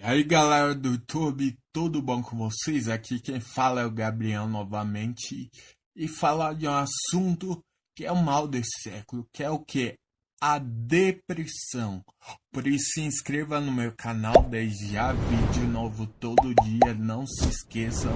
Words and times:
E 0.00 0.02
aí 0.02 0.24
galera 0.24 0.74
do 0.74 0.92
YouTube, 0.92 1.58
tudo 1.70 2.00
bom 2.00 2.22
com 2.22 2.34
vocês? 2.34 2.88
Aqui 2.88 3.20
quem 3.20 3.38
fala 3.38 3.82
é 3.82 3.84
o 3.84 3.90
Gabriel 3.90 4.48
novamente 4.48 5.50
e 5.94 6.08
falar 6.08 6.54
de 6.54 6.66
um 6.66 6.72
assunto 6.72 7.62
que 7.94 8.06
é 8.06 8.10
o 8.10 8.16
mal 8.16 8.48
desse 8.48 8.80
século, 8.80 9.28
que 9.30 9.44
é 9.44 9.50
o 9.50 9.58
que? 9.58 9.98
A 10.40 10.58
depressão. 10.58 12.02
Por 12.50 12.66
isso 12.66 12.92
se 12.94 13.02
inscreva 13.02 13.60
no 13.60 13.70
meu 13.70 13.92
canal, 13.94 14.42
desde 14.48 14.94
já 14.94 15.12
vídeo 15.12 15.68
novo 15.68 16.06
todo 16.06 16.54
dia, 16.64 16.94
não 16.94 17.26
se 17.26 17.50
esqueçam. 17.50 18.14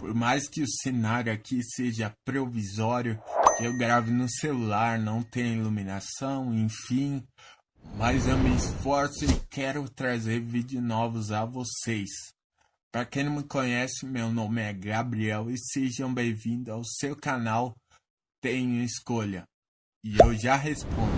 Por 0.00 0.12
mais 0.12 0.48
que 0.48 0.60
o 0.60 0.68
cenário 0.82 1.32
aqui 1.32 1.62
seja 1.62 2.12
provisório, 2.24 3.22
que 3.56 3.64
eu 3.64 3.78
grave 3.78 4.10
no 4.10 4.28
celular, 4.28 4.98
não 4.98 5.22
tem 5.22 5.52
iluminação, 5.52 6.52
enfim, 6.52 7.24
mas 7.96 8.26
eu 8.26 8.38
me 8.38 8.54
esforço 8.56 9.24
e 9.24 9.40
quero 9.50 9.88
trazer 9.88 10.40
vídeos 10.40 10.82
novos 10.82 11.30
a 11.32 11.44
vocês. 11.44 12.10
Para 12.92 13.06
quem 13.06 13.24
não 13.24 13.36
me 13.36 13.42
conhece, 13.42 14.04
meu 14.04 14.30
nome 14.30 14.60
é 14.60 14.72
Gabriel 14.72 15.50
e 15.50 15.56
sejam 15.58 16.12
bem-vindos 16.12 16.72
ao 16.72 16.84
seu 16.84 17.16
canal 17.16 17.74
Tenho 18.40 18.82
Escolha. 18.82 19.44
E 20.04 20.18
eu 20.18 20.34
já 20.34 20.56
respondo: 20.56 21.12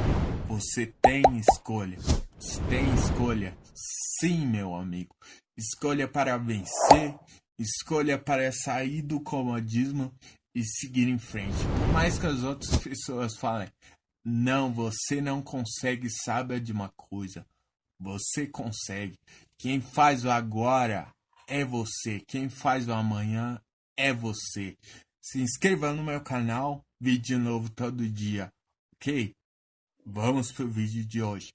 você 0.47 0.87
tem 1.03 1.23
escolha. 1.39 1.99
Você 2.39 2.63
tem 2.69 2.95
escolha? 2.95 3.57
Sim, 4.21 4.47
meu 4.47 4.75
amigo. 4.75 5.15
Escolha 5.57 6.07
para 6.07 6.37
vencer, 6.37 7.19
escolha 7.59 8.19
para 8.19 8.53
sair 8.53 9.03
do 9.03 9.21
comodismo 9.21 10.15
e 10.55 10.63
seguir 10.63 11.09
em 11.09 11.19
frente. 11.19 11.57
Por 11.79 11.89
mais 11.93 12.19
que 12.19 12.27
as 12.27 12.43
outras 12.43 12.77
pessoas 12.83 13.37
falem, 13.37 13.69
não, 14.25 14.73
você 14.73 15.21
não 15.21 15.43
consegue, 15.43 16.09
sabe 16.09 16.59
de 16.59 16.73
uma 16.73 16.89
coisa. 16.97 17.47
Você 18.01 18.47
consegue. 18.47 19.19
Quem 19.59 19.81
faz 19.81 20.25
o 20.25 20.31
agora 20.31 21.13
é 21.47 21.65
você. 21.65 22.21
Quem 22.21 22.49
faz 22.49 22.89
o 22.89 22.93
amanhã 22.93 23.61
é 23.97 24.13
você. 24.13 24.77
Se 25.23 25.41
inscreva 25.41 25.93
no 25.93 26.03
meu 26.03 26.23
canal, 26.23 26.85
vídeo 27.01 27.39
novo 27.39 27.71
todo 27.71 28.09
dia. 28.09 28.51
Ok? 28.95 29.35
Vamos 30.07 30.53
pro 30.53 30.71
vídeo 30.71 31.05
de 31.07 31.23
hoje. 31.23 31.53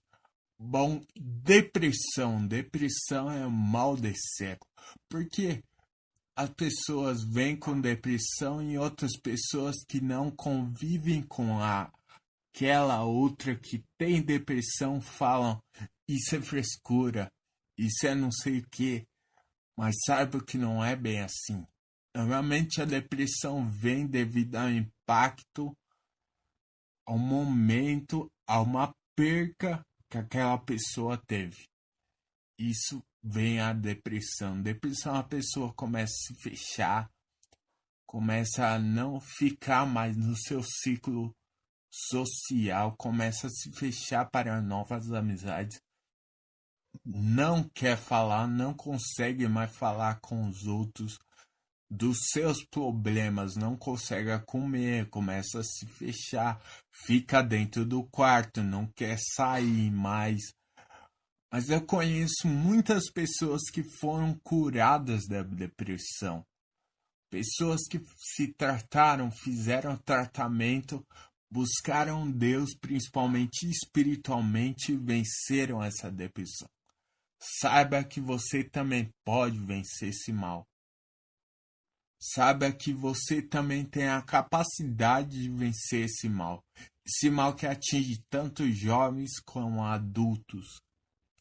Bom, 0.60 1.02
depressão. 1.16 2.46
Depressão 2.46 3.32
é 3.32 3.46
o 3.46 3.52
mal 3.52 3.98
desse 3.98 4.36
século. 4.38 4.70
Porque 5.10 5.64
as 6.36 6.50
pessoas 6.52 7.24
vêm 7.24 7.56
com 7.56 7.82
depressão 7.82 8.62
e 8.62 8.78
outras 8.78 9.12
pessoas 9.22 9.76
que 9.88 10.00
não 10.00 10.32
convivem 10.32 11.22
com 11.24 11.60
a 11.60 11.92
aquela 12.54 13.04
outra 13.04 13.56
que 13.56 13.84
tem 13.98 14.22
depressão 14.22 15.00
falam 15.00 15.62
isso 16.08 16.36
é 16.36 16.42
frescura, 16.42 17.32
isso 17.78 18.08
é 18.08 18.16
não 18.16 18.32
sei 18.32 18.60
o 18.60 18.70
que, 18.70 19.08
mas 19.78 19.96
saiba 20.06 20.44
que 20.44 20.58
não 20.58 20.84
é 20.84 20.96
bem 20.96 21.22
assim. 21.22 21.66
Normalmente 22.16 22.82
a 22.82 22.86
depressão 22.86 23.70
vem 23.80 24.08
devido 24.08 24.56
ao 24.56 24.70
impacto, 24.70 25.72
ao 27.06 27.18
momento, 27.18 28.30
a 28.48 28.60
uma 28.60 28.94
perca 29.16 29.86
que 30.10 30.18
aquela 30.18 30.58
pessoa 30.58 31.18
teve. 31.18 31.70
Isso 32.58 33.04
vem 33.24 33.60
a 33.60 33.72
depressão. 33.72 34.62
Depressão 34.62 35.16
a 35.16 35.24
pessoa 35.24 35.74
começa 35.74 36.14
a 36.14 36.28
se 36.28 36.42
fechar, 36.42 37.12
começa 38.08 38.68
a 38.68 38.80
não 38.80 39.22
ficar 39.22 39.86
mais 39.86 40.18
no 40.18 40.36
seu 40.36 40.64
ciclo 40.64 41.34
social 41.92 42.96
começa 42.96 43.48
a 43.48 43.50
se 43.50 43.72
fechar 43.72 44.30
para 44.30 44.62
novas 44.62 45.12
amizades. 45.12 45.82
Não 47.06 47.64
quer 47.64 47.98
falar, 47.98 48.48
não 48.48 48.74
consegue 48.74 49.48
mais 49.48 49.76
falar 49.76 50.20
com 50.20 50.48
os 50.48 50.66
outros 50.66 51.20
dos 51.90 52.18
seus 52.32 52.64
problemas, 52.66 53.56
não 53.56 53.76
consegue 53.76 54.38
comer, 54.46 55.10
começa 55.10 55.60
a 55.60 55.64
se 55.64 55.88
fechar, 55.98 56.62
fica 57.06 57.42
dentro 57.42 57.84
do 57.84 58.04
quarto, 58.04 58.62
não 58.62 58.86
quer 58.86 59.18
sair 59.36 59.90
mais. 59.90 60.54
Mas 61.52 61.70
eu 61.70 61.84
conheço 61.84 62.48
muitas 62.48 63.10
pessoas 63.12 63.64
que 63.72 63.84
foram 64.00 64.40
curadas 64.44 65.26
da 65.28 65.42
depressão. 65.42 66.46
Pessoas 67.32 67.82
que 67.90 68.00
se 68.36 68.54
trataram, 68.54 69.32
fizeram 69.32 69.98
tratamento, 69.98 71.06
buscaram 71.52 72.30
Deus 72.30 72.70
principalmente 72.80 73.68
espiritualmente 73.70 74.92
e 74.92 74.98
venceram 74.98 75.84
essa 75.84 76.12
depressão. 76.12 76.70
Saiba 77.40 78.04
que 78.04 78.20
você 78.20 78.64
também 78.64 79.14
pode 79.24 79.58
vencer 79.60 80.10
esse 80.10 80.32
mal. 80.32 80.68
Saiba 82.22 82.70
que 82.72 82.94
você 82.94 83.42
também 83.42 83.86
tem 83.86 84.10
a 84.10 84.22
capacidade 84.22 85.42
de 85.42 85.50
vencer 85.50 86.06
esse 86.06 86.28
mal. 86.28 86.64
Esse 87.06 87.30
mal 87.30 87.56
que 87.56 87.66
atinge 87.66 88.22
tanto 88.30 88.70
jovens 88.70 89.40
como 89.46 89.86
adultos, 89.86 90.82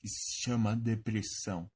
que 0.01 0.09
se 0.09 0.43
chama 0.45 0.77
depressão. 0.77 1.69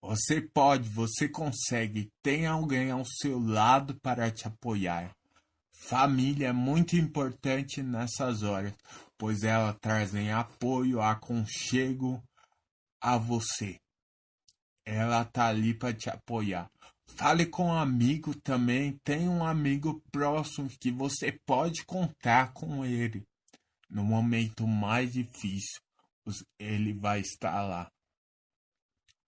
Você 0.00 0.40
pode, 0.40 0.88
você 0.88 1.28
consegue, 1.28 2.10
tem 2.22 2.46
alguém 2.46 2.90
ao 2.90 3.04
seu 3.04 3.38
lado 3.38 3.94
para 4.00 4.30
te 4.30 4.48
apoiar. 4.48 5.14
Família 5.84 6.48
é 6.48 6.52
muito 6.52 6.94
importante 6.96 7.82
nessas 7.82 8.44
horas, 8.44 8.72
pois 9.18 9.42
ela 9.42 9.74
trazem 9.74 10.30
apoio, 10.30 11.02
aconchego 11.02 12.22
a 13.00 13.18
você. 13.18 13.80
Ela 14.86 15.24
tá 15.24 15.48
ali 15.48 15.74
para 15.74 15.92
te 15.92 16.08
apoiar. 16.08 16.70
Fale 17.16 17.46
com 17.46 17.66
um 17.66 17.72
amigo 17.72 18.32
também. 18.42 18.96
Tem 19.02 19.28
um 19.28 19.44
amigo 19.44 20.00
próximo 20.12 20.70
que 20.80 20.92
você 20.92 21.32
pode 21.44 21.84
contar 21.84 22.52
com 22.52 22.84
ele. 22.84 23.26
No 23.90 24.04
momento 24.04 24.66
mais 24.68 25.12
difícil, 25.12 25.82
ele 26.60 26.92
vai 26.94 27.20
estar 27.20 27.60
lá. 27.60 27.90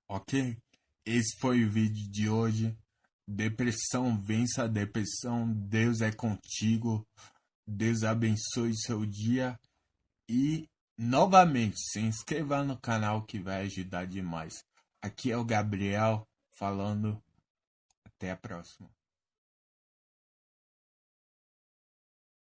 Ok? 0.08 0.56
Esse 1.04 1.36
foi 1.40 1.64
o 1.64 1.70
vídeo 1.70 2.08
de 2.10 2.28
hoje. 2.30 2.78
Depressão, 3.26 4.20
vença 4.20 4.64
a 4.64 4.66
depressão. 4.66 5.50
Deus 5.52 6.00
é 6.00 6.12
contigo. 6.12 7.06
Deus 7.66 8.02
abençoe 8.04 8.76
seu 8.76 9.06
dia. 9.06 9.58
E 10.28 10.68
novamente, 10.98 11.76
se 11.78 12.00
inscreva 12.00 12.62
no 12.62 12.78
canal 12.78 13.24
que 13.24 13.38
vai 13.38 13.62
ajudar 13.62 14.06
demais. 14.06 14.64
Aqui 15.02 15.30
é 15.30 15.36
o 15.36 15.44
Gabriel 15.44 16.26
falando. 16.58 17.22
Até 18.04 18.30
a 18.30 18.36
próxima. 18.36 18.90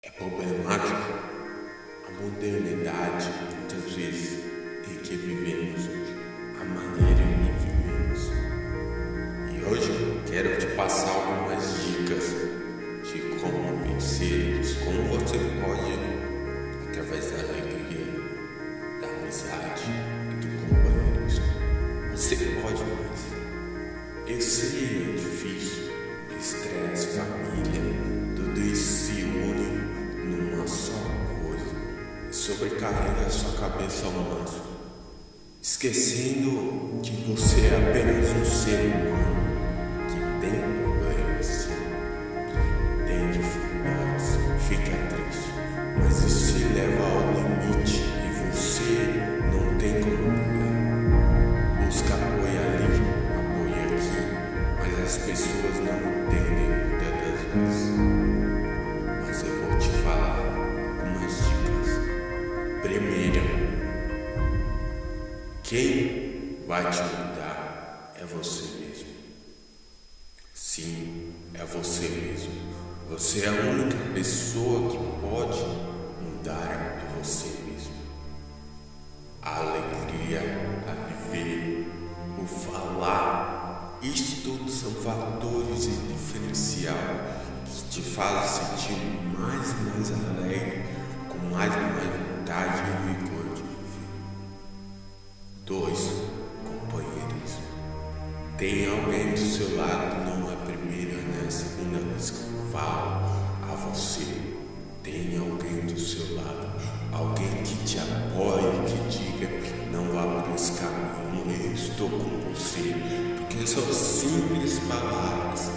É 0.02 0.10
problemático 0.12 1.38
a 2.06 2.10
modernidade, 2.22 3.26
muitas 3.56 3.92
vezes, 3.92 4.44
em 4.88 5.02
que 5.02 5.16
vivemos 5.16 5.86
hoje, 5.86 6.14
a 6.60 6.64
maneira 6.64 7.20
em 7.20 7.58
que 7.58 7.66
vivemos. 7.66 8.57
Passar 10.78 11.10
algumas 11.10 11.82
dicas 11.82 12.24
de 13.02 13.20
como 13.40 13.76
vencer 13.82 14.60
como 14.84 15.08
você 15.08 15.36
pode, 15.60 16.88
através 16.88 17.32
da 17.32 17.38
alegria, 17.40 18.06
da 19.00 19.08
amizade 19.08 19.90
e 20.30 20.34
do 20.36 20.68
companheirismo, 20.68 21.46
você 22.12 22.36
pode 22.62 22.84
mais. 22.84 23.26
Eu 24.28 24.40
sei 24.40 25.08
é 25.08 25.16
difícil, 25.16 25.92
estresse, 26.38 27.18
família, 27.18 27.82
tudo 28.36 28.60
isso 28.60 29.06
se 29.06 29.22
une 29.22 29.80
numa 30.26 30.66
só 30.68 30.92
coisa. 31.42 31.74
Sobrecarrega 32.30 33.26
a 33.26 33.30
sua 33.30 33.58
cabeça 33.58 34.06
ao 34.06 34.12
máximo, 34.12 34.62
esquecendo 35.60 37.00
que 37.02 37.10
você 37.32 37.62
é 37.62 37.90
apenas 37.90 38.30
um 38.30 38.44
ser 38.44 38.78
humano 38.78 39.47
tem 40.40 40.50
problemas, 40.50 41.68
tem 43.06 43.30
dificuldades, 43.30 44.38
fica 44.68 44.96
triste, 45.08 45.52
mas 45.96 46.22
isso 46.22 46.58
te 46.58 46.64
leva 46.74 47.02
ao 47.02 47.18
limite 47.32 47.98
e 48.24 48.28
você 48.50 48.92
não 49.52 49.64
tem 49.78 49.94
como 50.00 50.30
mudar. 50.30 51.84
Busca 51.84 52.14
apoio 52.14 52.60
ali, 52.60 52.88
apoio 53.38 53.80
aqui, 53.96 54.20
mas 54.78 54.94
as 55.00 55.18
pessoas 55.18 55.76
não 55.80 55.98
entendem 56.22 56.68
muitas 56.86 57.12
das 57.20 57.38
vezes. 57.54 57.82
Mas 59.26 59.42
eu 59.42 59.52
vou 59.62 59.74
te 59.78 59.88
falar 60.04 60.38
algumas 60.38 61.34
dicas. 61.48 61.88
Primeira, 62.82 63.42
quem 65.62 66.58
vai 66.66 66.84
te 66.90 67.02
mudar 67.02 68.12
é 68.20 68.24
você 68.24 68.62
mesmo. 68.78 69.17
Você 71.72 72.08
mesmo. 72.08 72.52
Você 73.10 73.44
é 73.44 73.48
a 73.48 73.52
única 73.52 73.98
pessoa 74.14 74.90
que 74.90 74.96
pode 75.20 75.64
mudar 76.22 77.02
é 77.04 77.18
você 77.18 77.57
estou 111.98 112.10
com 112.10 112.54
você, 112.54 112.94
porque 113.38 113.66
são 113.66 113.82
simples 113.92 114.78
palavras 114.88 115.72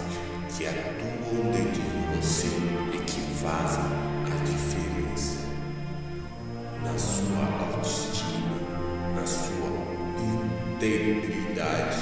que 0.56 0.66
atuam 0.68 1.50
dentro 1.50 1.82
de 1.82 2.16
você 2.16 2.46
e 2.94 2.98
que 2.98 3.20
fazem 3.42 3.82
a 4.26 4.44
diferença 4.44 5.48
na 6.84 6.96
sua 6.96 7.66
autoestima, 7.66 8.56
na 9.16 9.26
sua 9.26 9.72
integridade 10.76 11.98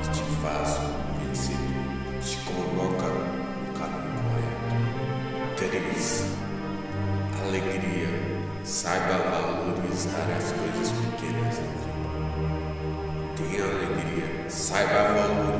e 0.00 0.10
te 0.10 0.22
fazem 0.40 1.03
Cyberpunk 14.74 15.53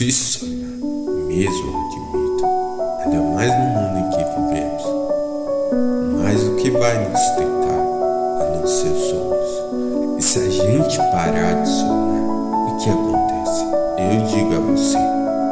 difícil, 0.00 0.48
mesmo 1.26 1.68
admito, 1.76 2.46
ainda 3.04 3.20
mais 3.34 3.52
no 3.52 3.64
mundo 3.66 3.98
em 3.98 4.08
que 4.08 4.24
vivemos. 4.24 4.82
Mas 6.22 6.42
o 6.42 6.56
que 6.56 6.70
vai 6.70 7.06
nos 7.06 7.20
tentar 7.36 8.40
é 8.40 8.46
a 8.46 8.56
não 8.56 8.66
ser 8.66 8.94
sonhos? 8.94 10.18
E 10.18 10.22
se 10.22 10.38
a 10.38 10.48
gente 10.48 10.96
parar 10.96 11.60
de 11.60 11.68
sonhar, 11.68 12.24
o 12.66 12.76
que 12.78 12.88
acontece? 12.88 13.64
Eu 13.98 14.26
digo 14.26 14.54
a 14.54 14.60
você, 14.70 14.98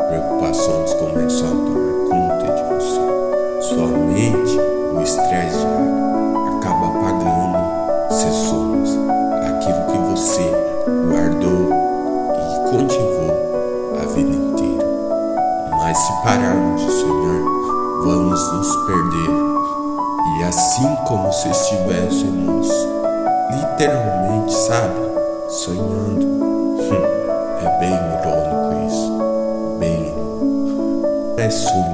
preocupações 0.08 0.94
começam 0.94 1.46
a 1.46 1.50
tomar. 1.50 1.87
assim 20.58 20.96
como 21.04 21.32
se 21.32 21.48
estivéssemos 21.50 22.68
literalmente, 23.52 24.52
sabe, 24.52 24.98
sonhando. 25.48 26.26
Hum, 26.26 26.76
é 27.64 27.78
bem 27.78 27.94
irônico 27.94 28.88
isso, 28.88 29.78
bem. 29.78 30.12
É 31.38 31.48
super. 31.48 31.87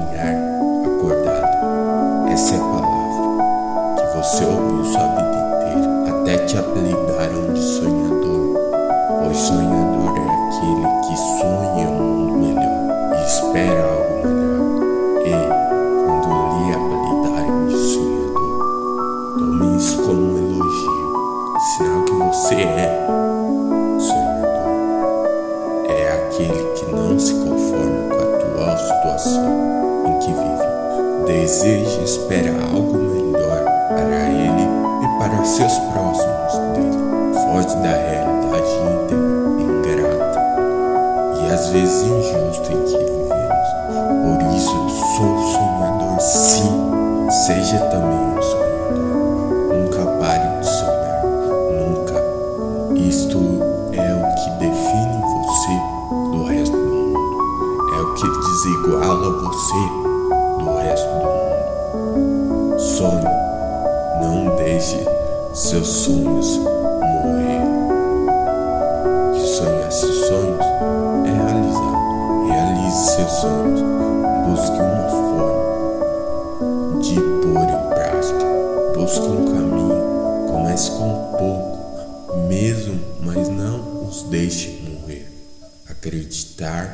Acreditar 86.05 86.85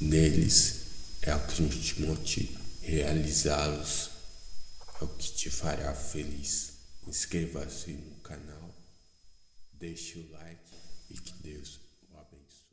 neles 0.00 0.74
é 1.20 1.34
o 1.34 1.40
que 1.40 1.68
te 1.68 2.00
motiva. 2.00 2.58
Realizá-los 2.80 4.08
é 4.98 5.04
o 5.04 5.08
que 5.08 5.30
te 5.32 5.50
fará 5.50 5.92
feliz. 5.92 6.70
Inscreva-se 7.06 7.90
no 7.90 8.16
canal, 8.22 8.74
deixe 9.78 10.18
o 10.18 10.32
like 10.32 10.62
e 11.10 11.14
que 11.14 11.34
Deus 11.42 11.78
o 12.10 12.16
abençoe. 12.16 12.72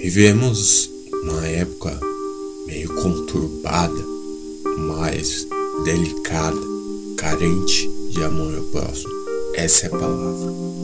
Vivemos 0.00 0.88
numa 1.24 1.48
época 1.48 1.90
meio 2.66 2.94
conturbada, 3.02 4.04
mais 4.78 5.44
delicada, 5.84 6.60
carente 7.18 7.88
de 8.12 8.22
amor 8.22 8.56
ao 8.56 8.64
próximo. 8.70 9.12
Essa 9.56 9.86
é 9.86 9.88
a 9.88 9.90
palavra. 9.90 10.83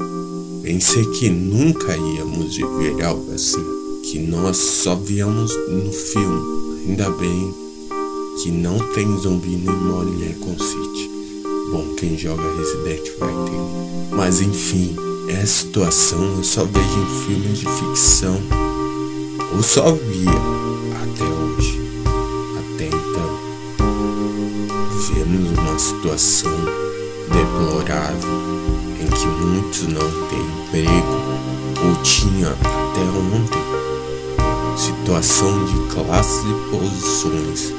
Pensei 0.63 1.05
que 1.07 1.31
nunca 1.31 1.97
íamos 1.97 2.55
viver 2.55 3.03
algo 3.03 3.33
assim, 3.33 3.65
que 4.03 4.19
nós 4.19 4.59
só 4.59 4.95
víamos 4.95 5.51
no 5.69 5.91
filme. 5.91 6.87
Ainda 6.87 7.11
bem 7.11 7.55
que 8.43 8.51
não 8.51 8.79
tem 8.93 9.07
zumbi 9.19 9.57
nem 9.57 9.75
mole 9.75 10.11
nem 10.11 10.29
Recon 10.29 10.59
City. 10.59 11.11
Bom, 11.73 11.95
quem 11.97 12.19
joga 12.19 12.43
Resident 12.57 13.09
vai 13.19 13.33
entender. 13.33 14.11
Mas 14.11 14.43
enfim, 14.43 14.95
essa 15.29 15.47
situação 15.47 16.37
eu 16.37 16.45
só 16.45 16.65
vejo 16.65 16.87
em 16.87 17.27
filmes 17.27 17.59
de 17.59 17.67
ficção. 17.67 18.41
Ou 19.57 19.63
só 19.63 19.93
via 19.93 20.31
até 21.03 21.25
hoje. 21.25 21.81
Até 22.59 22.87
então. 22.87 23.39
Vemos 25.15 25.59
uma 25.59 25.79
situação 25.79 26.53
deplorável 27.33 28.29
em 28.29 28.80
que 29.21 29.27
muitos 29.27 29.87
não 29.87 30.11
têm 30.29 30.41
emprego 30.41 31.21
ou 31.85 31.95
tinha 32.03 32.49
até 32.49 33.01
ontem. 33.37 33.61
Situação 34.75 35.67
de 35.67 35.95
classes 35.95 36.43
e 36.43 36.71
posições 36.71 37.75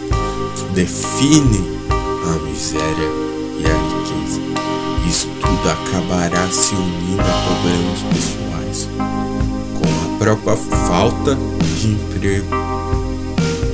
que 0.56 0.66
definem 0.76 1.80
a 2.24 2.46
miséria 2.46 3.10
e 3.58 3.66
a 3.66 3.74
riqueza. 3.74 4.40
Isso 5.10 5.28
tudo 5.42 5.70
acabará 5.70 6.48
se 6.50 6.76
unindo 6.76 7.22
a 7.22 7.42
problemas 7.48 8.02
pessoais, 8.14 8.88
com 9.80 10.14
a 10.14 10.18
própria 10.20 10.56
falta 10.88 11.36
de 11.80 11.88
emprego 11.88 12.56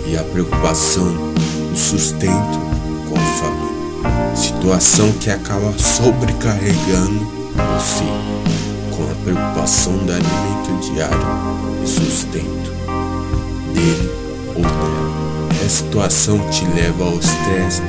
e 0.07 0.15
a 0.15 0.23
preocupação 0.23 1.33
do 1.69 1.77
sustento 1.77 2.59
com 3.09 3.15
a 3.15 3.25
família. 3.41 4.35
Situação 4.37 5.11
que 5.11 5.29
acaba 5.29 5.73
sobrecarregando 5.77 7.36
você 7.75 8.03
com 8.95 9.03
a 9.03 9.15
preocupação 9.23 9.97
do 9.97 10.11
alimento 10.11 10.91
diário 10.91 11.83
e 11.83 11.87
sustento 11.87 12.71
dele 13.73 14.11
ou 14.55 14.61
dela. 14.61 15.65
A 15.65 15.69
situação 15.69 16.49
te 16.49 16.65
leva 16.65 17.03
ao 17.03 17.19
estresse 17.19 17.81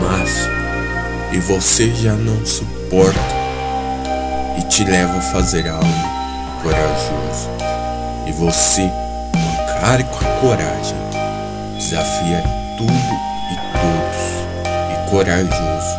máximo 0.00 0.54
e 1.32 1.38
você 1.38 1.92
já 1.94 2.12
não 2.12 2.44
suporta 2.44 3.18
e 4.58 4.62
te 4.62 4.84
leva 4.84 5.18
a 5.18 5.22
fazer 5.22 5.68
algo 5.68 5.86
corajoso. 6.62 7.50
E 8.26 8.32
você, 8.32 8.90
com 9.32 9.80
cara 9.80 10.00
e 10.00 10.04
com 10.04 10.40
coragem, 10.40 10.96
desafia 11.76 12.42
tudo 12.76 12.92
e 13.52 13.56
todos 13.78 14.44
e 14.92 15.10
corajoso 15.10 15.96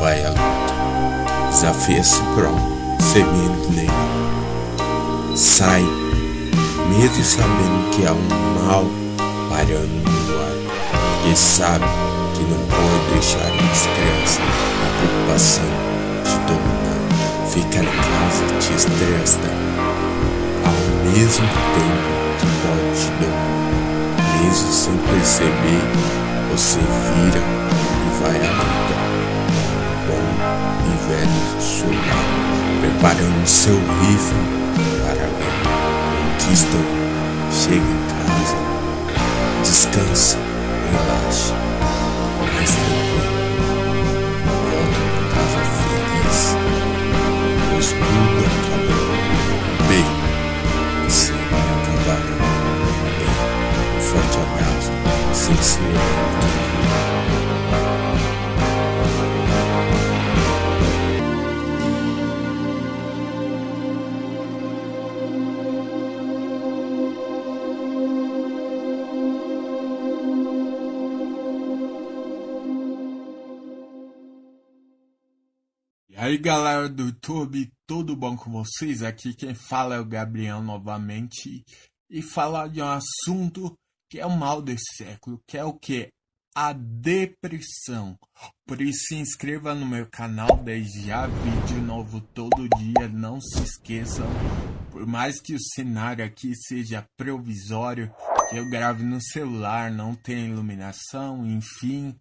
vai 0.00 0.24
à 0.24 0.30
luta. 0.30 0.71
Desafia 1.52 2.00
a 2.00 2.02
si 2.02 2.22
próprio, 2.34 2.64
semendo 2.98 3.68
nele. 3.74 3.90
Sai, 5.36 5.82
mesmo 6.88 7.22
sabendo 7.22 7.90
que 7.90 8.06
há 8.06 8.12
um 8.12 8.64
mal 8.64 8.86
parando 9.50 9.86
no 9.86 10.40
ar, 10.40 11.30
e 11.30 11.36
sabe 11.36 11.84
que 12.32 12.40
não 12.44 12.58
pode 12.68 13.12
deixar 13.12 13.50
o 13.50 13.70
estresse, 13.70 14.40
a 14.40 14.88
preocupação 14.98 15.68
te 16.24 16.38
dominar. 16.46 17.02
Ficar 17.50 17.84
em 17.84 17.96
casa 18.00 18.46
te 18.58 18.72
estressa 18.72 19.38
ao 20.64 21.12
mesmo 21.12 21.46
tempo 21.74 22.08
que 22.40 22.46
pode 22.62 22.98
te 22.98 23.10
dominar. 23.20 24.42
Mesmo 24.42 24.72
sem 24.72 24.96
perceber, 24.96 25.84
você 26.50 26.78
vira 26.78 27.42
e 27.44 28.22
vai 28.22 28.38
à 28.38 28.81
soldado, 31.60 32.80
preparando 32.80 33.46
seu 33.46 33.74
rifle 33.74 34.61
galera 76.42 76.88
do 76.88 77.04
YouTube, 77.04 77.70
tudo 77.86 78.16
bom 78.16 78.36
com 78.36 78.50
vocês? 78.50 79.00
Aqui 79.04 79.32
quem 79.32 79.54
fala 79.54 79.94
é 79.94 80.00
o 80.00 80.04
Gabriel 80.04 80.60
novamente 80.60 81.62
e 82.10 82.20
falar 82.20 82.66
de 82.66 82.82
um 82.82 82.88
assunto 82.88 83.72
que 84.10 84.18
é 84.18 84.26
o 84.26 84.36
mal 84.36 84.60
desse 84.60 84.96
século, 84.96 85.40
que 85.46 85.56
é 85.56 85.64
o 85.64 85.72
que? 85.72 86.08
A 86.52 86.72
depressão. 86.72 88.18
Por 88.66 88.82
isso 88.82 89.04
se 89.06 89.14
inscreva 89.14 89.72
no 89.72 89.86
meu 89.86 90.08
canal, 90.10 90.56
desde 90.56 91.06
já 91.06 91.28
vídeo 91.28 91.80
novo 91.80 92.20
todo 92.20 92.68
dia, 92.76 93.06
não 93.08 93.40
se 93.40 93.62
esqueçam. 93.62 94.26
Por 94.90 95.06
mais 95.06 95.40
que 95.40 95.54
o 95.54 95.62
cenário 95.62 96.24
aqui 96.24 96.56
seja 96.56 97.06
provisório, 97.16 98.12
que 98.50 98.56
eu 98.56 98.68
grave 98.68 99.04
no 99.04 99.22
celular, 99.22 99.92
não 99.92 100.16
tem 100.16 100.46
iluminação, 100.46 101.46
enfim, 101.46 102.18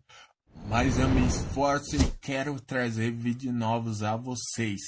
mas 0.67 0.97
eu 0.97 1.09
me 1.09 1.27
esforço 1.27 1.95
e 1.95 2.11
quero 2.21 2.59
trazer 2.59 3.11
vídeos 3.11 3.53
novos 3.53 4.03
a 4.03 4.15
vocês. 4.15 4.81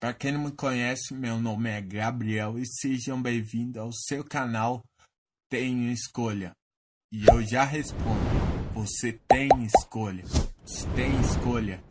Para 0.00 0.14
quem 0.14 0.32
não 0.32 0.44
me 0.44 0.52
conhece, 0.52 1.12
meu 1.12 1.40
nome 1.40 1.70
é 1.70 1.80
Gabriel 1.80 2.58
e 2.58 2.64
sejam 2.66 3.20
bem-vindos 3.20 3.82
ao 3.82 3.92
seu 3.92 4.22
canal 4.24 4.84
Tenho 5.50 5.90
Escolha. 5.90 6.52
E 7.12 7.24
eu 7.26 7.42
já 7.42 7.64
respondo: 7.64 8.20
você 8.74 9.12
tem 9.26 9.48
escolha. 9.64 10.24
Você 10.64 10.86
tem 10.94 11.20
escolha? 11.20 11.82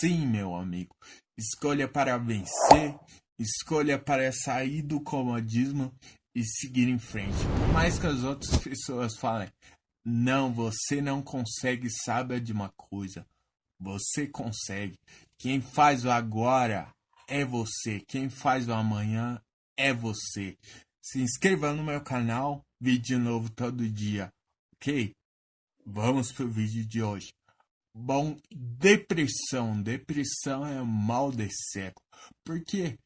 Sim, 0.00 0.26
meu 0.26 0.54
amigo. 0.54 0.94
Escolha 1.36 1.88
para 1.88 2.16
vencer, 2.16 2.96
escolha 3.38 3.98
para 3.98 4.32
sair 4.32 4.82
do 4.82 5.00
comodismo 5.00 5.92
e 6.34 6.44
seguir 6.44 6.88
em 6.88 6.98
frente. 6.98 7.36
Por 7.58 7.68
mais 7.72 7.98
que 7.98 8.06
as 8.06 8.22
outras 8.22 8.56
pessoas 8.62 9.16
falem, 9.18 9.48
Não, 10.04 10.52
você 10.52 11.00
não 11.00 11.22
consegue, 11.22 11.88
sabe 11.90 12.40
de 12.40 12.52
uma 12.52 12.70
coisa. 12.70 13.26
Você 13.78 14.26
consegue. 14.26 14.98
Quem 15.38 15.60
faz 15.60 16.04
o 16.04 16.10
agora 16.10 16.92
é 17.28 17.44
você. 17.44 18.00
Quem 18.00 18.28
faz 18.28 18.68
o 18.68 18.72
amanhã 18.72 19.40
é 19.76 19.92
você. 19.92 20.56
Se 21.00 21.20
inscreva 21.20 21.72
no 21.72 21.82
meu 21.82 22.00
canal, 22.00 22.64
vídeo 22.80 23.18
novo 23.18 23.50
todo 23.50 23.88
dia. 23.88 24.32
Ok? 24.74 25.14
Vamos 25.84 26.32
pro 26.32 26.48
vídeo 26.48 26.84
de 26.84 27.02
hoje. 27.02 27.32
Bom, 27.94 28.36
depressão. 28.50 29.80
Depressão 29.80 30.66
é 30.66 30.80
o 30.80 30.86
mal 30.86 31.30
desse 31.30 31.72
século. 31.72 32.06
Porque 32.44 32.98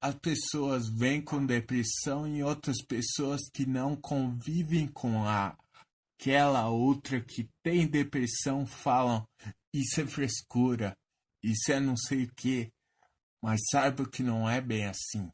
as 0.00 0.14
pessoas 0.16 0.88
vêm 0.88 1.22
com 1.22 1.44
depressão 1.44 2.26
e 2.26 2.42
outras 2.42 2.82
pessoas 2.82 3.40
que 3.52 3.64
não 3.64 3.96
convivem 3.96 4.86
com 4.88 5.24
a 5.24 5.56
aquela 6.22 6.68
outra 6.68 7.20
que 7.20 7.48
tem 7.64 7.84
depressão 7.84 8.64
falam 8.64 9.26
isso 9.74 10.00
é 10.00 10.06
frescura, 10.06 10.96
isso 11.42 11.72
é 11.72 11.80
não 11.80 11.96
sei 11.96 12.24
o 12.24 12.34
que, 12.34 12.70
mas 13.42 13.60
saiba 13.70 14.08
que 14.08 14.22
não 14.22 14.48
é 14.48 14.60
bem 14.60 14.86
assim. 14.86 15.28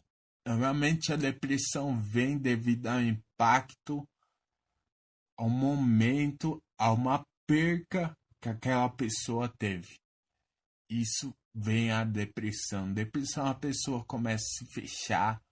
Normalmente 0.47 1.13
a 1.13 1.17
depressão 1.17 2.01
vem 2.11 2.39
devido 2.39 2.87
ao 2.87 3.03
impacto, 3.03 4.09
ao 5.37 5.51
momento, 5.51 6.59
a 6.79 6.91
uma 6.91 7.23
perca 7.47 8.17
que 8.41 8.49
aquela 8.49 8.89
pessoa 8.89 9.53
teve. 9.59 9.99
Isso 10.89 11.35
vem 11.55 11.91
a 11.91 12.03
depressão. 12.03 12.91
Depressão 12.91 13.45
a 13.47 13.55
pessoa 13.55 14.03
começa 14.07 14.45
a 14.45 14.59
se 14.59 14.73
fechar, 14.73 15.43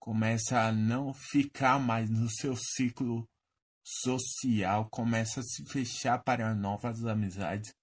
começa 0.00 0.60
a 0.60 0.72
não 0.72 1.14
ficar 1.14 1.78
mais 1.78 2.10
no 2.10 2.28
seu 2.28 2.56
ciclo 2.56 3.29
social, 4.02 4.88
começa 4.88 5.40
a 5.40 5.42
se 5.42 5.64
fechar 5.64 6.22
para 6.22 6.54
novas 6.54 7.04
amizades, 7.04 7.74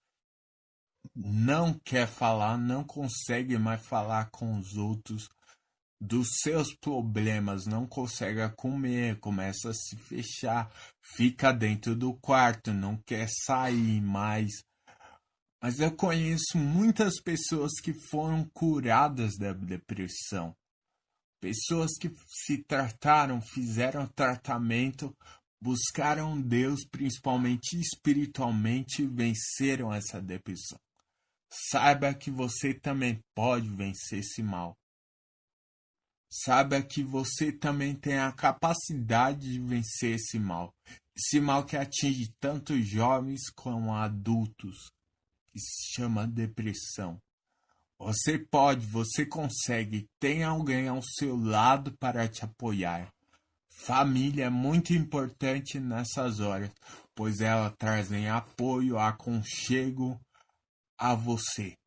não 1.16 1.74
quer 1.74 2.08
falar, 2.08 2.58
não 2.58 2.84
consegue 2.84 3.58
mais 3.58 3.86
falar 3.86 4.30
com 4.30 4.58
os 4.58 4.76
outros 4.76 5.30
dos 6.00 6.28
seus 6.42 6.76
problemas, 6.76 7.66
não 7.66 7.88
consegue 7.88 8.48
comer, 8.56 9.20
começa 9.20 9.70
a 9.70 9.74
se 9.74 9.98
fechar, 9.98 10.72
fica 11.02 11.52
dentro 11.52 11.96
do 11.96 12.14
quarto, 12.14 12.72
não 12.72 12.98
quer 12.98 13.28
sair 13.46 14.00
mais. 14.02 14.52
Mas 15.62 15.80
eu 15.80 15.92
conheço 15.92 16.56
muitas 16.58 17.20
pessoas 17.20 17.74
que 17.82 17.94
foram 18.10 18.48
curadas 18.54 19.36
da 19.38 19.54
depressão. 19.54 20.56
Pessoas 21.40 21.92
que 22.00 22.12
se 22.28 22.64
trataram, 22.64 23.42
fizeram 23.42 24.08
tratamento, 24.08 25.16
buscaram 25.62 26.40
Deus, 26.40 26.86
principalmente 26.90 27.80
espiritualmente, 27.80 29.04
e 29.04 29.08
venceram 29.08 29.94
essa 29.94 30.22
depressão. 30.22 30.80
Saiba 31.50 32.14
que 32.14 32.30
você 32.30 32.74
também 32.74 33.24
pode 33.34 33.70
vencer 33.70 34.20
esse 34.20 34.44
mal. 34.44 34.78
Saiba 36.30 36.82
que 36.82 37.04
você 37.04 37.52
também 37.52 37.96
tem 37.96 38.18
a 38.18 38.32
capacidade 38.32 39.54
de 39.54 39.60
vencer 39.60 40.16
esse 40.16 40.38
mal. 40.38 40.74
Esse 41.16 41.40
mal 41.40 41.66
que 41.66 41.78
atinge 41.78 42.32
tanto 42.40 42.80
jovens 42.82 43.50
como 43.56 43.96
adultos, 43.96 44.92
que 45.48 45.60
se 45.60 45.94
chama 45.96 46.28
depressão. 46.28 47.20
Você 47.98 48.38
pode, 48.38 48.86
você 48.86 49.26
consegue, 49.26 50.08
tem 50.20 50.44
alguém 50.44 50.88
ao 50.88 51.02
seu 51.02 51.36
lado 51.36 51.98
para 51.98 52.28
te 52.28 52.46
apoiar. 52.46 53.12
Família 53.80 54.46
é 54.46 54.50
muito 54.50 54.92
importante 54.92 55.80
nessas 55.80 56.40
horas, 56.40 56.72
pois 57.16 57.40
ela 57.40 57.70
trazem 57.70 58.28
apoio, 58.28 58.98
aconchego 58.98 60.20
a 60.98 61.14
você. 61.14 61.78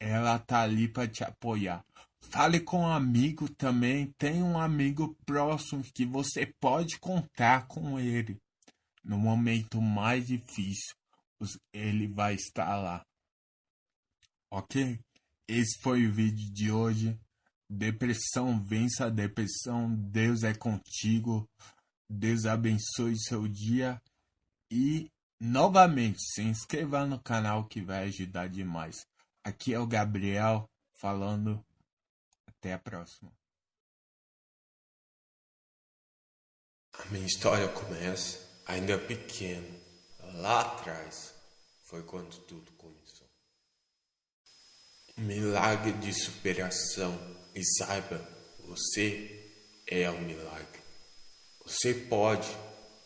Ela 0.00 0.38
tá 0.38 0.62
ali 0.62 0.88
para 0.88 1.08
te 1.08 1.24
apoiar. 1.24 1.84
Fale 2.30 2.60
com 2.60 2.82
um 2.82 2.86
amigo 2.86 3.48
também. 3.54 4.12
Tem 4.16 4.42
um 4.42 4.58
amigo 4.58 5.14
próximo 5.26 5.84
que 5.92 6.06
você 6.06 6.46
pode 6.60 6.98
contar 6.98 7.66
com 7.66 7.98
ele. 7.98 8.38
No 9.02 9.18
momento 9.18 9.82
mais 9.82 10.28
difícil, 10.28 10.94
ele 11.72 12.06
vai 12.06 12.34
estar 12.34 12.76
lá. 12.76 13.04
Ok? 14.50 14.98
Esse 15.48 15.78
foi 15.82 16.06
o 16.06 16.12
vídeo 16.12 16.50
de 16.52 16.70
hoje. 16.70 17.18
Depressão, 17.68 18.62
vença 18.62 19.06
a 19.06 19.10
depressão. 19.10 19.94
Deus 19.94 20.42
é 20.42 20.54
contigo. 20.54 21.48
Deus 22.08 22.46
abençoe 22.46 23.18
seu 23.18 23.48
dia. 23.48 24.00
E 24.70 25.10
novamente 25.40 26.20
se 26.20 26.42
inscreva 26.42 27.06
no 27.06 27.18
canal 27.20 27.66
que 27.66 27.80
vai 27.80 28.04
ajudar 28.04 28.48
demais. 28.48 29.06
Aqui 29.42 29.74
é 29.74 29.78
o 29.78 29.86
Gabriel 29.86 30.68
falando. 31.00 31.64
Até 32.46 32.72
a 32.72 32.78
próxima. 32.78 33.32
A 36.92 37.04
minha 37.06 37.26
história 37.26 37.68
começa 37.68 38.38
ainda 38.66 38.96
pequeno, 38.96 39.68
lá 40.34 40.60
atrás. 40.60 41.34
Foi 41.82 42.02
quando 42.02 42.38
tudo 42.46 42.72
começou. 42.72 43.26
Milagre 45.16 45.92
de 45.92 46.12
superação. 46.12 47.33
E 47.54 47.64
saiba, 47.64 48.26
você 48.58 49.52
é 49.86 50.10
o 50.10 50.20
milagre. 50.20 50.80
Você 51.64 51.94
pode, 51.94 52.48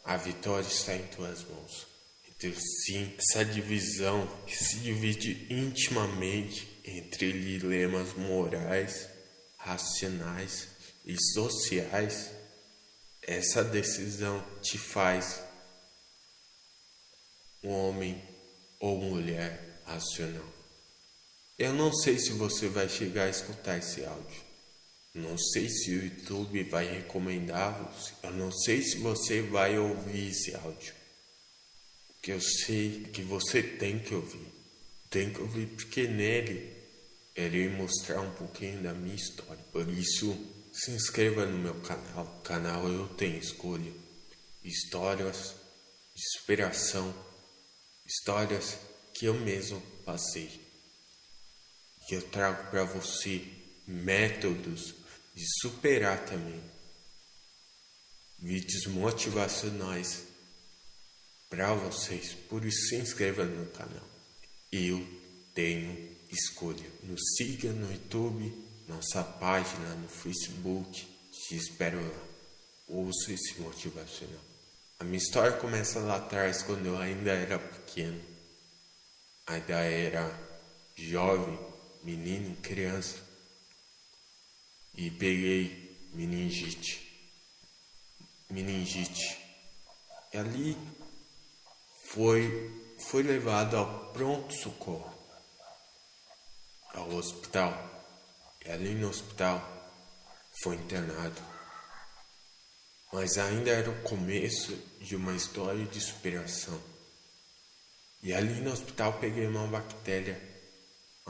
a 0.04 0.16
vitória 0.16 0.66
está 0.66 0.94
em 0.94 1.06
tuas 1.08 1.44
mãos. 1.44 1.86
Então, 2.28 2.52
sim, 2.84 3.14
essa 3.18 3.44
divisão 3.44 4.26
que 4.46 4.56
se 4.56 4.78
divide 4.78 5.46
intimamente 5.50 6.68
entre 6.84 7.32
dilemas 7.32 8.14
morais, 8.14 9.08
racionais 9.56 10.68
e 11.04 11.16
sociais, 11.34 12.30
essa 13.22 13.62
decisão 13.62 14.42
te 14.62 14.78
faz 14.78 15.42
um 17.62 17.70
homem 17.70 18.22
ou 18.80 18.96
mulher 18.98 19.82
racional. 19.84 20.57
Eu 21.58 21.72
não 21.72 21.92
sei 21.92 22.18
se 22.18 22.30
você 22.32 22.68
vai 22.68 22.88
chegar 22.88 23.24
a 23.24 23.30
escutar 23.30 23.78
esse 23.78 24.04
áudio. 24.04 24.48
Não 25.14 25.36
sei 25.36 25.68
se 25.68 25.90
o 25.90 26.04
YouTube 26.04 26.62
vai 26.64 26.86
recomendá-los. 26.86 28.12
Eu 28.22 28.30
não 28.32 28.52
sei 28.52 28.82
se 28.82 28.98
você 28.98 29.42
vai 29.42 29.78
ouvir 29.78 30.28
esse 30.28 30.54
áudio 30.54 30.98
que 32.22 32.32
eu 32.32 32.40
sei 32.40 33.04
que 33.12 33.22
você 33.22 33.62
tem 33.62 33.98
que 33.98 34.14
ouvir. 34.14 34.52
Tem 35.08 35.32
que 35.32 35.40
ouvir 35.40 35.66
porque 35.68 36.06
nele 36.06 36.76
irei 37.34 37.68
mostrar 37.68 38.20
um 38.20 38.30
pouquinho 38.32 38.82
da 38.82 38.92
minha 38.92 39.14
história. 39.14 39.64
Por 39.72 39.88
isso, 39.88 40.36
se 40.72 40.90
inscreva 40.90 41.46
no 41.46 41.58
meu 41.58 41.74
canal. 41.76 42.40
Canal 42.44 42.86
Eu 42.88 43.08
Tenho 43.08 43.38
Escolha. 43.38 43.92
Histórias 44.62 45.54
de 46.14 46.38
superação. 46.38 47.14
Histórias 48.06 48.76
que 49.14 49.26
eu 49.26 49.34
mesmo 49.34 49.80
passei. 50.04 50.67
Que 52.08 52.14
eu 52.14 52.22
trago 52.22 52.70
para 52.70 52.84
você 52.84 53.44
métodos 53.86 54.94
de 55.34 55.44
superar 55.60 56.24
também. 56.24 56.60
Vídeos 58.38 58.86
motivacionais 58.86 60.24
para 61.50 61.74
vocês. 61.74 62.34
Por 62.48 62.64
isso 62.64 62.88
se 62.88 62.96
inscreva 62.96 63.44
no 63.44 63.66
canal. 63.66 64.08
Eu 64.72 65.06
tenho 65.54 66.16
escolha. 66.30 66.86
Nos 67.02 67.20
siga 67.36 67.72
no 67.72 67.92
YouTube, 67.92 68.54
nossa 68.86 69.22
página 69.22 69.94
no 69.96 70.08
Facebook. 70.08 71.06
Te 71.30 71.56
espero 71.56 72.00
lá. 72.00 72.24
Ouça 72.88 73.32
esse 73.32 73.60
motivacional. 73.60 74.40
A 74.98 75.04
minha 75.04 75.18
história 75.18 75.52
começa 75.58 76.00
lá 76.00 76.16
atrás, 76.16 76.62
quando 76.62 76.86
eu 76.86 76.96
ainda 76.96 77.32
era 77.32 77.58
pequeno. 77.58 78.20
Ainda 79.46 79.74
era 79.74 80.48
jovem, 80.96 81.58
menino, 82.02 82.56
criança. 82.56 83.16
E 84.94 85.10
peguei 85.10 86.08
meningite. 86.12 87.06
Meningite. 88.50 89.38
E 90.32 90.38
ali 90.38 90.76
foi, 92.08 92.96
foi 92.98 93.22
levado 93.22 93.76
ao 93.76 94.12
pronto-socorro, 94.12 95.14
ao 96.94 97.10
hospital. 97.10 97.72
E 98.64 98.70
ali 98.70 98.94
no 98.94 99.08
hospital 99.08 99.62
foi 100.62 100.76
internado. 100.76 101.40
Mas 103.12 103.38
ainda 103.38 103.70
era 103.70 103.90
o 103.90 104.02
começo 104.02 104.76
de 105.00 105.16
uma 105.16 105.34
história 105.34 105.84
de 105.86 106.00
superação. 106.00 106.78
E 108.22 108.34
ali 108.34 108.60
no 108.60 108.72
hospital 108.72 109.14
peguei 109.14 109.46
uma 109.46 109.66
bactéria, 109.66 110.40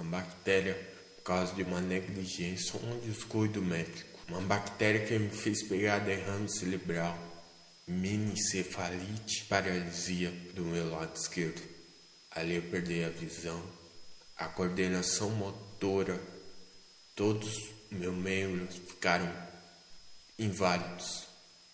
uma 0.00 0.18
bactéria 0.18 0.74
por 1.16 1.22
causa 1.22 1.54
de 1.54 1.62
uma 1.62 1.80
negligência, 1.80 2.78
um 2.80 2.98
descuido 3.00 3.60
médico. 3.60 4.18
Uma 4.28 4.40
bactéria 4.42 5.06
que 5.06 5.18
me 5.18 5.30
fez 5.30 5.66
pegar 5.66 5.98
derrame 6.00 6.48
cerebral 6.50 7.18
minicefalite, 7.86 9.44
paralisia 9.46 10.30
do 10.54 10.62
meu 10.62 10.90
lado 10.90 11.16
esquerdo. 11.16 11.62
Ali 12.30 12.56
eu 12.56 12.62
perdi 12.62 13.02
a 13.02 13.08
visão, 13.08 13.62
a 14.36 14.46
coordenação 14.46 15.30
motora, 15.30 16.20
todos 17.16 17.70
meus 17.90 18.14
membros 18.14 18.76
ficaram 18.76 19.32
inválidos, 20.38 21.26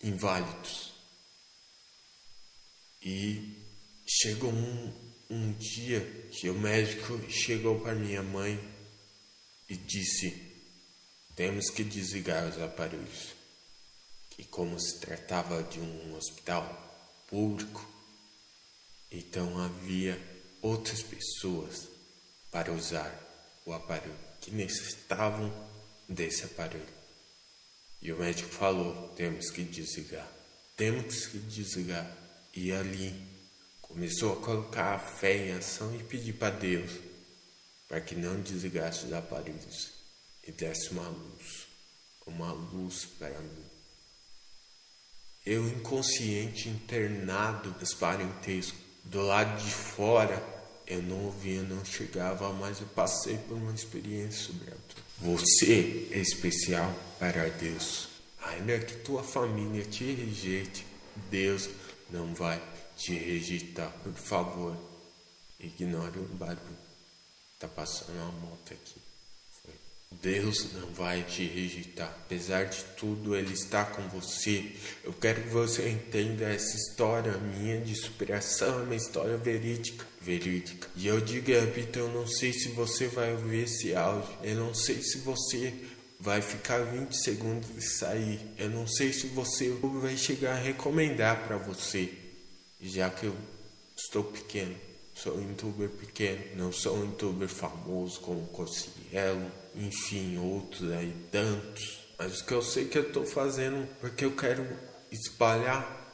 inválidos. 0.03 0.95
E 3.03 3.61
chegou 4.07 4.51
um, 4.51 4.93
um 5.31 5.53
dia 5.53 6.01
que 6.31 6.49
o 6.51 6.55
médico 6.55 7.19
chegou 7.31 7.81
para 7.81 7.95
minha 7.95 8.23
mãe 8.23 8.59
e 9.69 9.77
disse: 9.77 10.55
temos 11.35 11.69
que 11.71 11.83
desligar 11.83 12.49
os 12.49 12.61
aparelhos. 12.61 13.35
E 14.39 14.45
como 14.45 14.79
se 14.79 15.01
tratava 15.01 15.63
de 15.63 15.81
um 15.81 16.17
hospital 16.17 17.25
público, 17.29 17.87
então 19.11 19.59
havia 19.59 20.21
outras 20.61 21.03
pessoas 21.03 21.89
para 22.51 22.73
usar 22.73 23.13
o 23.65 23.73
aparelho 23.73 24.17
que 24.41 24.51
necessitavam 24.51 25.53
desse 26.09 26.45
aparelho. 26.45 26.87
E 28.01 28.13
o 28.13 28.19
médico 28.19 28.51
falou: 28.51 29.09
temos 29.17 29.51
que 29.51 29.63
desligar, 29.63 30.31
temos 30.77 31.27
que 31.27 31.39
desligar. 31.39 32.17
E 32.57 32.71
ali 32.71 33.13
começou 33.95 34.33
a 34.33 34.37
colocar 34.37 34.95
a 34.95 34.99
fé 34.99 35.37
em 35.37 35.53
ação 35.53 35.95
e 35.95 36.03
pedir 36.03 36.33
para 36.33 36.51
Deus 36.51 36.91
para 37.89 38.01
que 38.01 38.17
não 38.17 38.41
desligasse 38.41 39.07
os 39.07 39.13
aparelhos 39.13 39.93
e 40.43 40.51
desse 40.51 40.91
uma 40.91 41.07
luz, 41.07 41.69
uma 42.27 42.53
luz 42.53 43.07
para 43.19 43.39
mim. 43.39 43.65
Eu 45.47 45.69
inconsciente, 45.69 46.69
internado 46.69 47.71
nos 47.79 47.95
parentescos, 47.95 48.81
do 49.05 49.23
lado 49.23 49.63
de 49.63 49.71
fora, 49.71 50.43
eu 50.89 51.01
não 51.01 51.27
ouvia, 51.27 51.63
não 51.63 51.85
chegava, 51.85 52.53
mas 52.53 52.81
eu 52.81 52.89
passei 52.89 53.39
por 53.39 53.55
uma 53.57 53.73
experiência 53.73 54.47
sobrenatural. 54.47 55.05
Você 55.19 56.09
é 56.11 56.19
especial 56.19 56.93
para 57.21 57.49
Deus. 57.49 58.09
Ainda 58.43 58.77
que 58.81 58.97
tua 58.97 59.23
família 59.23 59.85
te 59.85 60.05
rejeite, 60.05 60.85
Deus 61.31 61.69
não 62.11 62.35
vai 62.35 62.61
te 62.97 63.15
rejeitar. 63.15 63.91
Por 64.03 64.15
favor, 64.15 64.77
ignore 65.61 66.19
o 66.19 66.25
barulho. 66.35 66.85
Tá 67.59 67.69
passando 67.69 68.17
uma 68.17 68.33
moto 68.33 68.73
aqui. 68.73 69.05
Deus 70.23 70.73
não 70.73 70.87
vai 70.95 71.23
te 71.23 71.45
rejeitar. 71.45 72.09
Apesar 72.25 72.65
de 72.65 72.83
tudo, 72.97 73.37
Ele 73.37 73.53
está 73.53 73.85
com 73.85 74.03
você. 74.09 74.73
Eu 75.03 75.13
quero 75.13 75.43
que 75.43 75.49
você 75.49 75.89
entenda 75.89 76.45
essa 76.45 76.77
história 76.77 77.33
minha 77.37 77.81
de 77.81 77.95
superação, 77.95 78.81
é 78.81 78.83
uma 78.85 78.95
história 78.95 79.37
verídica. 79.37 80.07
Verídica. 80.21 80.89
E 80.97 81.07
eu 81.07 81.21
digo, 81.21 81.51
repito, 81.51 81.99
eu 81.99 82.09
não 82.09 82.27
sei 82.27 82.53
se 82.53 82.69
você 82.69 83.07
vai 83.09 83.33
ouvir 83.33 83.65
esse 83.65 83.95
áudio. 83.95 84.35
Eu 84.43 84.57
não 84.57 84.75
sei 84.75 85.03
se 85.03 85.19
você 85.19 85.75
vai 86.19 86.41
ficar 86.41 86.79
20 86.79 87.13
segundos 87.13 87.69
e 87.77 87.83
sair. 87.83 88.41
Eu 88.57 88.71
não 88.71 88.87
sei 88.87 89.13
se 89.13 89.27
você 89.27 89.69
vai 89.69 90.17
chegar 90.17 90.53
a 90.53 90.59
recomendar 90.59 91.47
para 91.47 91.59
você. 91.59 92.24
Já 92.87 93.09
que 93.09 93.25
eu 93.25 93.35
estou 93.97 94.25
pequeno. 94.25 94.77
Sou 95.15 95.35
um 95.37 95.49
youtuber 95.49 95.89
pequeno, 95.89 96.45
não 96.57 96.71
sou 96.71 96.97
um 96.97 97.05
youtuber 97.05 97.49
famoso 97.49 98.21
como 98.21 98.47
Cossielo, 98.49 99.51
enfim, 99.75 100.37
outros 100.37 100.93
aí, 100.93 101.15
tantos. 101.31 102.01
Mas 102.19 102.41
o 102.41 102.45
que 102.45 102.53
eu 102.53 102.61
sei 102.61 102.85
que 102.87 102.99
eu 102.99 103.07
estou 103.07 103.25
fazendo 103.25 103.89
porque 104.01 104.27
eu 104.27 104.37
quero 104.37 104.67
espalhar 105.11 106.05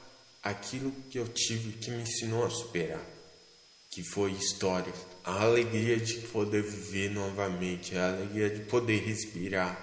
aquilo 0.42 0.92
que 1.11 1.18
eu 1.18 1.26
tive 1.26 1.72
que 1.72 1.90
me 1.90 2.02
ensinou 2.02 2.44
a 2.44 2.50
superar, 2.50 3.04
que 3.90 4.04
foi 4.04 4.30
história, 4.33 4.92
a 5.24 5.42
alegria 5.42 5.96
de 5.96 6.14
poder 6.28 6.62
viver 6.62 7.11
novamente, 7.11 7.96
a 7.96 8.12
alegria 8.12 8.48
de 8.48 8.61
poder 8.66 9.02
respirar, 9.02 9.76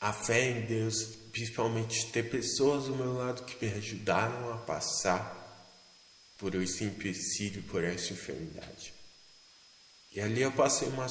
a 0.00 0.12
fé 0.12 0.50
em 0.50 0.60
Deus, 0.66 1.02
principalmente 1.32 2.06
ter 2.12 2.30
pessoas 2.30 2.84
do 2.84 2.94
meu 2.94 3.14
lado 3.14 3.44
que 3.44 3.64
me 3.64 3.72
ajudaram 3.72 4.52
a 4.52 4.58
passar 4.58 5.43
por 6.44 6.54
esse 6.56 6.84
empecilho, 6.84 7.62
por 7.62 7.82
essa 7.82 8.12
enfermidade. 8.12 8.92
E 10.14 10.20
ali 10.20 10.42
eu 10.42 10.52
passei 10.52 10.86
uma 10.88 11.06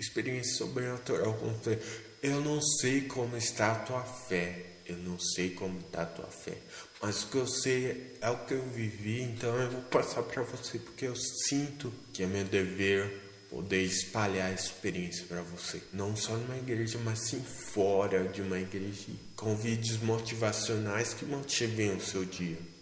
experiência 0.00 0.54
sobrenatural 0.54 1.34
com 1.34 1.52
fé. 1.58 1.78
Eu 2.22 2.40
não 2.40 2.58
sei 2.62 3.02
como 3.02 3.36
está 3.36 3.72
a 3.72 3.74
tua 3.80 4.02
fé, 4.02 4.64
eu 4.86 4.96
não 4.96 5.18
sei 5.18 5.50
como 5.50 5.78
está 5.78 6.04
a 6.04 6.06
tua 6.06 6.28
fé, 6.28 6.56
mas 7.02 7.22
o 7.22 7.26
que 7.28 7.36
eu 7.36 7.46
sei 7.46 8.16
é 8.18 8.30
o 8.30 8.46
que 8.46 8.54
eu 8.54 8.66
vivi, 8.70 9.20
então 9.20 9.54
eu 9.60 9.70
vou 9.70 9.82
passar 9.82 10.22
para 10.22 10.42
você, 10.42 10.78
porque 10.78 11.04
eu 11.04 11.14
sinto 11.14 11.92
que 12.14 12.22
é 12.22 12.26
meu 12.26 12.44
dever 12.44 13.44
poder 13.50 13.82
espalhar 13.82 14.50
a 14.50 14.54
experiência 14.54 15.26
para 15.26 15.42
você, 15.42 15.82
não 15.92 16.16
só 16.16 16.32
numa 16.32 16.56
igreja, 16.56 16.98
mas 17.04 17.28
sim 17.28 17.44
fora 17.74 18.26
de 18.26 18.40
uma 18.40 18.58
igreja, 18.58 19.04
com 19.36 19.54
vídeos 19.54 19.98
motivacionais 19.98 21.12
que 21.12 21.26
motivem 21.26 21.94
o 21.94 22.00
seu 22.00 22.24
dia. 22.24 22.77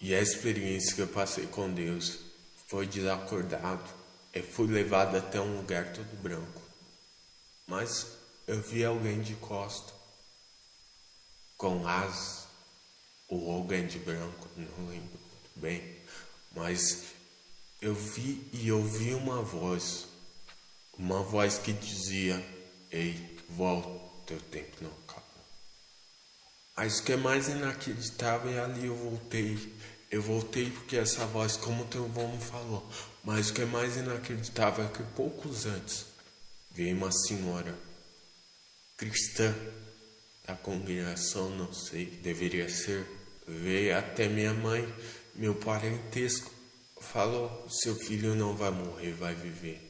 E 0.00 0.14
a 0.14 0.20
experiência 0.20 0.94
que 0.94 1.02
eu 1.02 1.08
passei 1.08 1.46
com 1.46 1.72
Deus 1.72 2.18
foi 2.68 2.86
desacordado. 2.86 3.88
Eu 4.32 4.44
fui 4.44 4.66
levado 4.68 5.16
até 5.16 5.40
um 5.40 5.56
lugar 5.56 5.92
todo 5.92 6.22
branco. 6.22 6.62
Mas 7.66 8.06
eu 8.46 8.62
vi 8.62 8.84
alguém 8.84 9.20
de 9.20 9.34
costa, 9.34 9.92
com 11.56 11.86
asas, 11.86 12.46
ou 13.28 13.50
alguém 13.52 13.86
de 13.86 13.98
branco, 13.98 14.48
não 14.56 14.88
lembro 14.88 15.18
muito 15.18 15.50
bem. 15.56 15.96
Mas 16.54 17.04
eu 17.80 17.94
vi 17.94 18.48
e 18.52 18.72
ouvi 18.72 19.14
uma 19.14 19.42
voz, 19.42 20.06
uma 20.96 21.22
voz 21.22 21.58
que 21.58 21.72
dizia: 21.72 22.42
Ei, 22.90 23.38
volta, 23.50 23.90
teu 24.26 24.40
tempo 24.40 24.76
não. 24.80 25.07
Mas 26.78 27.00
o 27.00 27.02
que 27.02 27.12
é 27.12 27.16
mais 27.16 27.48
inacreditável 27.48 28.52
é 28.52 28.60
ali 28.60 28.86
eu 28.86 28.94
voltei 28.94 29.58
eu 30.10 30.22
voltei 30.22 30.70
porque 30.70 30.96
essa 30.96 31.26
voz, 31.26 31.56
como 31.56 31.84
teu 31.86 32.08
me 32.08 32.40
falou, 32.40 32.88
mas 33.22 33.50
o 33.50 33.52
que 33.52 33.62
é 33.62 33.66
mais 33.66 33.96
inacreditável 33.96 34.84
é 34.84 34.88
que 34.88 35.02
poucos 35.14 35.66
antes 35.66 36.06
veio 36.70 36.96
uma 36.96 37.10
senhora 37.10 37.76
cristã 38.96 39.52
da 40.46 40.54
congregação, 40.54 41.50
não 41.50 41.72
sei, 41.74 42.06
deveria 42.06 42.70
ser, 42.70 43.06
veio 43.46 43.98
até 43.98 44.28
minha 44.28 44.54
mãe, 44.54 44.90
meu 45.34 45.54
parentesco, 45.56 46.50
falou: 47.00 47.66
seu 47.68 47.94
filho 47.96 48.34
não 48.36 48.56
vai 48.56 48.70
morrer, 48.70 49.12
vai 49.12 49.34
viver. 49.34 49.84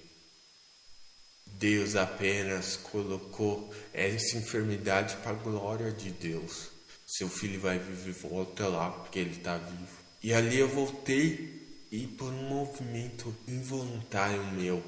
Deus 1.47 1.95
apenas 1.95 2.77
colocou 2.77 3.73
essa 3.93 4.37
enfermidade 4.37 5.17
para 5.19 5.31
a 5.31 5.35
glória 5.35 5.93
de 5.93 6.11
Deus. 6.11 6.78
Seu 7.11 7.27
filho 7.27 7.59
vai 7.59 7.79
viver, 7.79 8.13
volta 8.13 8.69
lá, 8.69 8.91
porque 8.91 9.19
ele 9.19 9.31
está 9.31 9.57
vivo. 9.57 9.97
E 10.23 10.35
ali 10.35 10.59
eu 10.59 10.69
voltei 10.69 11.87
e 11.91 12.07
por 12.07 12.31
um 12.31 12.49
movimento 12.51 13.35
involuntário 13.49 14.45
meu, 14.53 14.85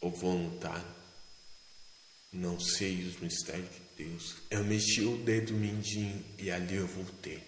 ou 0.00 0.12
voluntário, 0.12 0.86
não 2.32 2.60
sei 2.60 3.04
os 3.08 3.18
mistérios 3.18 3.68
de 3.70 4.04
Deus, 4.04 4.36
eu 4.52 4.62
mexi 4.62 5.00
o 5.00 5.16
dedo 5.16 5.52
mindinho 5.52 6.24
e 6.38 6.48
ali 6.48 6.76
eu 6.76 6.86
voltei. 6.86 7.42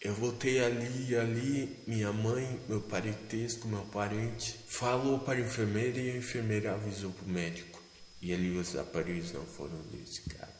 Eu 0.00 0.14
voltei 0.14 0.62
ali 0.62 1.10
e 1.10 1.16
ali 1.16 1.76
minha 1.84 2.12
mãe, 2.12 2.60
meu 2.68 2.80
parentesco, 2.80 3.66
meu 3.66 3.84
parente, 3.86 4.56
falou 4.68 5.18
para 5.18 5.40
a 5.40 5.42
enfermeira 5.42 6.00
e 6.00 6.12
a 6.12 6.16
enfermeira 6.16 6.74
avisou 6.74 7.10
para 7.10 7.26
o 7.26 7.28
médico. 7.28 7.82
E 8.20 8.32
ali 8.32 8.56
os 8.56 8.76
aparelhos 8.76 9.32
não 9.32 9.44
foram 9.44 9.82
desligados. 9.90 10.51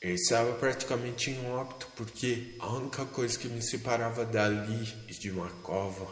Eu 0.00 0.14
estava 0.14 0.52
praticamente 0.54 1.30
em 1.30 1.50
óbito 1.50 1.88
porque 1.96 2.54
a 2.60 2.68
única 2.68 3.04
coisa 3.04 3.36
que 3.36 3.48
me 3.48 3.60
separava 3.60 4.24
dali, 4.24 4.84
de 5.08 5.30
uma 5.30 5.50
cova, 5.62 6.06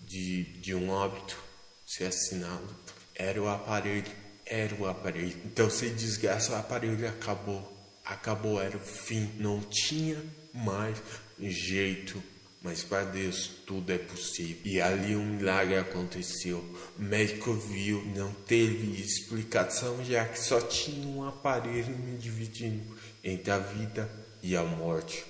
de, 0.00 0.44
de 0.60 0.72
um 0.72 0.88
óbito 0.88 1.36
ser 1.84 2.04
assinado, 2.04 2.74
era 3.14 3.42
o 3.42 3.48
aparelho. 3.48 4.28
Era 4.46 4.74
o 4.76 4.86
aparelho. 4.86 5.36
Então, 5.44 5.68
se 5.68 5.90
desgraça, 5.90 6.52
o 6.52 6.56
aparelho 6.56 7.06
acabou. 7.08 7.76
Acabou, 8.04 8.62
era 8.62 8.76
o 8.76 8.80
fim. 8.80 9.30
Não 9.38 9.60
tinha 9.60 10.22
mais 10.54 10.96
jeito. 11.38 12.22
Mas 12.60 12.82
para 12.82 13.04
Deus 13.04 13.50
tudo 13.66 13.92
é 13.92 13.98
possível. 13.98 14.60
E 14.64 14.80
ali 14.80 15.14
um 15.14 15.24
milagre 15.24 15.76
aconteceu. 15.76 16.58
O 16.98 17.02
médico 17.02 17.52
viu, 17.54 18.04
não 18.16 18.32
teve 18.32 19.00
explicação, 19.00 20.04
já 20.04 20.26
que 20.26 20.40
só 20.40 20.60
tinha 20.60 21.06
um 21.06 21.24
aparelho 21.24 21.96
me 21.96 22.18
dividindo 22.18 22.98
entre 23.22 23.50
a 23.50 23.58
vida 23.58 24.10
e 24.42 24.56
a 24.56 24.64
morte. 24.64 25.24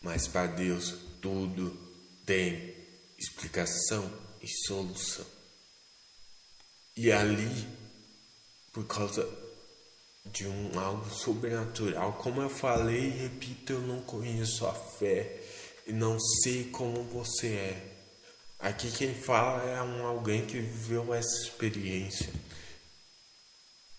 Mas 0.00 0.28
para 0.28 0.46
Deus 0.46 0.94
tudo 1.20 1.76
tem 2.24 2.74
explicação 3.18 4.08
e 4.40 4.46
solução. 4.66 5.26
E 6.96 7.10
ali, 7.10 7.66
por 8.72 8.86
causa 8.86 9.28
de 10.32 10.46
um 10.46 10.78
algo 10.78 11.08
sobrenatural. 11.10 12.14
Como 12.14 12.40
eu 12.40 12.48
falei, 12.48 13.10
repito, 13.10 13.74
eu 13.74 13.80
não 13.80 14.00
conheço 14.02 14.66
a 14.66 14.72
fé 14.72 15.40
e 15.86 15.92
não 15.92 16.18
sei 16.18 16.64
como 16.64 17.02
você 17.04 17.46
é. 17.48 17.96
Aqui 18.58 18.90
quem 18.90 19.14
fala 19.14 19.62
é 19.62 19.82
um 19.82 20.06
alguém 20.06 20.44
que 20.44 20.58
viveu 20.58 21.14
essa 21.14 21.44
experiência. 21.44 22.28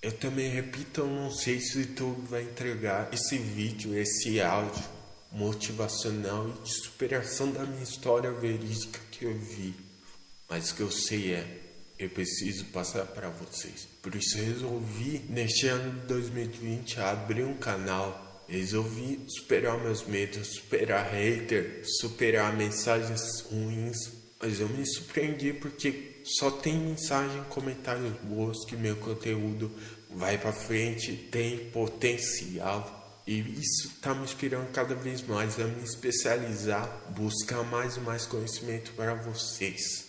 Eu 0.01 0.11
também 0.11 0.49
repito, 0.49 1.01
eu 1.01 1.07
não 1.07 1.31
sei 1.31 1.59
se 1.59 1.77
o 1.77 1.81
YouTube 1.81 2.27
vai 2.27 2.43
entregar 2.43 3.11
esse 3.13 3.37
vídeo, 3.37 3.97
esse 3.97 4.39
áudio 4.41 4.83
motivacional 5.31 6.47
e 6.49 6.63
de 6.63 6.73
superação 6.83 7.51
da 7.51 7.63
minha 7.63 7.83
história 7.83 8.31
verídica 8.31 8.99
que 9.11 9.25
eu 9.25 9.37
vi. 9.37 9.73
Mas 10.49 10.71
o 10.71 10.75
que 10.75 10.81
eu 10.81 10.91
sei 10.91 11.33
é, 11.33 11.61
eu 11.99 12.09
preciso 12.09 12.65
passar 12.65 13.05
para 13.05 13.29
vocês. 13.29 13.87
Por 14.01 14.15
isso 14.15 14.37
resolvi, 14.37 15.19
neste 15.29 15.67
ano 15.67 15.99
de 16.01 16.07
2020, 16.07 16.99
abrir 16.99 17.43
um 17.43 17.57
canal. 17.57 18.26
Resolvi 18.47 19.25
superar 19.27 19.77
meus 19.79 20.05
medos, 20.05 20.55
superar 20.55 21.11
hater, 21.11 21.81
superar 21.99 22.55
mensagens 22.55 23.41
ruins. 23.41 23.97
Mas 24.39 24.59
eu 24.59 24.69
me 24.69 24.85
surpreendi 24.85 25.53
porque 25.53 26.21
só 26.23 26.51
tem 26.51 26.77
mensagem, 26.77 27.43
comentários 27.45 28.13
boas 28.23 28.65
que 28.65 28.75
meu 28.75 28.95
conteúdo 28.97 29.71
vai 30.09 30.37
para 30.37 30.53
frente, 30.53 31.13
tem 31.31 31.69
potencial. 31.71 33.21
E 33.27 33.39
isso 33.39 33.87
está 33.87 34.13
me 34.13 34.23
inspirando 34.23 34.69
cada 34.71 34.95
vez 34.95 35.21
mais 35.21 35.59
a 35.59 35.65
me 35.65 35.83
especializar, 35.83 36.87
buscar 37.15 37.63
mais 37.63 37.97
e 37.97 37.99
mais 37.99 38.25
conhecimento 38.25 38.93
para 38.93 39.13
vocês, 39.15 40.05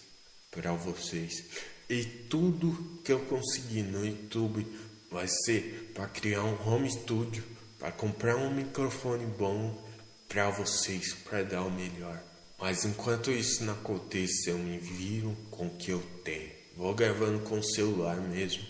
para 0.51 0.72
vocês. 0.72 1.44
E 1.90 2.05
tudo 2.05 3.01
que 3.03 3.12
eu 3.12 3.20
conseguir 3.20 3.83
no 3.83 4.07
YouTube 4.07 4.64
vai 5.11 5.27
ser 5.27 5.90
para 5.94 6.07
criar 6.07 6.44
um 6.44 6.68
home 6.68 6.88
studio, 6.90 7.42
para 7.78 7.92
comprar 7.92 8.36
um 8.36 8.52
microfone 8.52 9.24
bom 9.24 9.86
para 10.28 10.50
vocês, 10.50 11.14
para 11.14 11.42
dar 11.42 11.62
o 11.62 11.70
melhor. 11.70 12.22
Mas 12.58 12.84
enquanto 12.84 13.30
isso 13.30 13.64
não 13.64 13.72
aconteça, 13.72 14.50
eu 14.50 14.58
me 14.58 14.78
viro 14.78 15.36
com 15.50 15.66
o 15.66 15.76
que 15.76 15.90
eu 15.90 16.02
tenho. 16.24 16.50
Vou 16.76 16.94
gravando 16.94 17.40
com 17.40 17.58
o 17.58 17.64
celular 17.64 18.16
mesmo, 18.16 18.64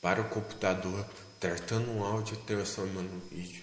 para 0.00 0.20
o 0.20 0.28
computador, 0.28 1.06
tratando 1.38 1.90
um 1.90 2.04
áudio 2.04 2.34
e 2.34 2.46
transformando 2.46 3.12
um 3.14 3.28
vídeo. 3.28 3.62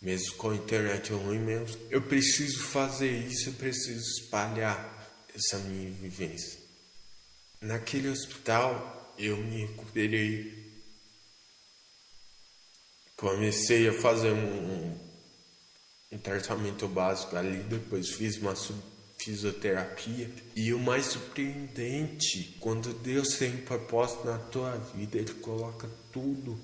Mesmo 0.00 0.34
com 0.34 0.50
a 0.50 0.54
internet 0.54 1.12
ruim 1.12 1.40
mesmo, 1.40 1.76
eu 1.90 2.02
preciso 2.02 2.60
fazer 2.60 3.10
isso, 3.10 3.48
eu 3.48 3.54
preciso 3.54 4.00
espalhar 4.00 5.26
essa 5.34 5.58
minha 5.58 5.90
vivência. 5.90 6.60
Naquele 7.60 8.08
hospital 8.08 9.14
eu 9.18 9.36
me 9.36 9.66
recuperei. 9.66 10.65
Comecei 13.16 13.88
a 13.88 13.92
fazer 13.92 14.32
um, 14.32 14.94
um 16.12 16.18
tratamento 16.18 16.86
básico 16.86 17.36
ali, 17.36 17.58
depois 17.64 18.10
fiz 18.10 18.36
uma 18.36 18.54
fisioterapia. 19.18 20.30
E 20.54 20.72
o 20.74 20.78
mais 20.78 21.06
surpreendente, 21.06 22.56
quando 22.60 22.92
Deus 22.92 23.36
tem 23.36 23.56
propósito 23.56 24.26
na 24.26 24.38
tua 24.38 24.76
vida, 24.94 25.18
Ele 25.18 25.32
coloca 25.34 25.88
tudo, 26.12 26.60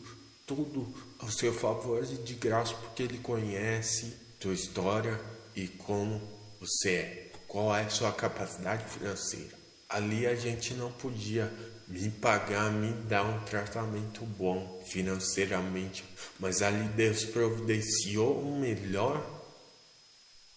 tudo 0.47 0.93
ao 1.19 1.31
seu 1.31 1.53
favor 1.53 2.05
e 2.05 2.17
de 2.17 2.35
graça, 2.35 2.75
porque 2.75 3.03
Ele 3.03 3.19
conhece 3.19 4.15
tua 4.39 4.53
história 4.53 5.21
e 5.57 5.69
como 5.69 6.21
você 6.61 6.91
é, 6.91 7.33
qual 7.49 7.75
é 7.75 7.85
a 7.85 7.91
sua 7.91 8.13
capacidade 8.13 8.85
financeira. 8.93 9.63
Ali 9.89 10.27
a 10.27 10.35
gente 10.35 10.75
não 10.75 10.91
podia 10.91 11.53
me 11.93 12.11
pagar, 12.11 12.73
me 12.73 12.91
dar 13.05 13.23
um 13.23 13.45
tratamento 13.45 14.25
bom 14.25 14.83
financeiramente, 14.87 16.03
mas 16.41 16.63
ali 16.63 16.89
Deus 16.89 17.25
providenciou 17.25 18.41
o 18.41 18.59
melhor 18.59 19.23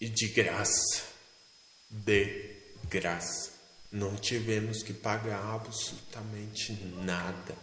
e 0.00 0.08
de 0.08 0.28
graça. 0.28 1.04
De 1.90 2.56
graça. 2.88 3.52
Não 3.92 4.16
tivemos 4.16 4.82
que 4.82 4.94
pagar 4.94 5.54
absolutamente 5.54 6.72
nada. 7.04 7.54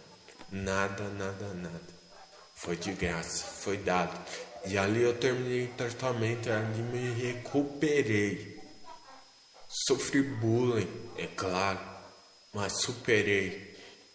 Nada, 0.52 1.08
nada, 1.08 1.54
nada. 1.54 1.94
Foi 2.54 2.76
de 2.76 2.92
graça, 2.92 3.44
foi 3.44 3.76
dado. 3.78 4.16
E 4.66 4.78
ali 4.78 5.02
eu 5.02 5.18
terminei 5.18 5.66
o 5.66 5.74
tratamento, 5.74 6.48
ali 6.48 6.80
me 6.80 7.12
recuperei. 7.22 8.62
Sofri 9.68 10.22
bullying, 10.22 10.88
é 11.18 11.26
claro, 11.26 11.80
mas 12.52 12.80
superei. 12.80 13.63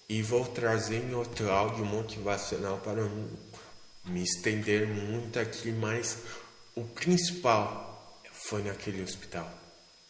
E 0.10 0.24
vou 0.24 0.43
trazer 0.43 0.98
em 0.98 1.13
outro 1.13 1.52
áudio 1.52 1.86
motivacional 1.86 2.80
para 2.80 3.08
me 4.06 4.24
estender 4.24 4.88
muito 4.88 5.38
aqui, 5.38 5.72
mas 5.72 6.17
o 6.76 6.84
principal 6.84 8.19
foi 8.34 8.63
naquele 8.63 9.04
hospital. 9.04 9.48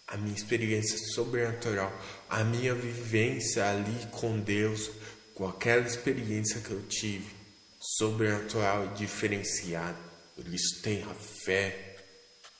A 0.07 0.15
minha 0.15 0.35
experiência 0.35 0.97
sobrenatural, 1.13 1.91
a 2.29 2.45
minha 2.45 2.73
vivência 2.73 3.69
ali 3.69 4.07
com 4.11 4.39
Deus, 4.39 4.89
com 5.35 5.45
aquela 5.47 5.85
experiência 5.85 6.61
que 6.61 6.71
eu 6.71 6.81
tive, 6.83 7.35
sobrenatural 7.79 8.85
e 8.85 8.97
diferenciada. 8.97 9.99
Por 10.33 10.47
isso 10.47 10.81
tenha 10.81 11.13
fé, 11.13 11.97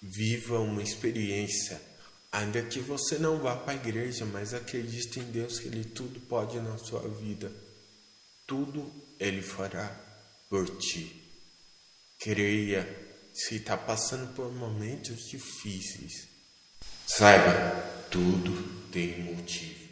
viva 0.01 0.59
uma 0.59 0.83
experiência 0.83 1.88
Ainda 2.31 2.61
que 2.61 2.79
você 2.79 3.17
não 3.17 3.39
vá 3.39 3.55
para 3.55 3.73
a 3.73 3.75
igreja, 3.75 4.25
mas 4.25 4.53
acredite 4.53 5.19
em 5.19 5.31
Deus 5.31 5.59
que 5.59 5.67
Ele 5.67 5.83
tudo 5.83 6.19
pode 6.21 6.59
na 6.59 6.77
sua 6.77 7.07
vida. 7.09 7.51
Tudo 8.45 8.91
Ele 9.19 9.41
fará 9.41 9.89
por 10.49 10.69
ti. 10.77 11.15
Creia 12.19 12.87
se 13.33 13.55
está 13.55 13.75
passando 13.77 14.33
por 14.35 14.53
momentos 14.53 15.27
difíceis. 15.29 16.27
Saiba, 17.07 17.81
tudo 18.11 18.89
tem 18.91 19.23
motivo. 19.23 19.88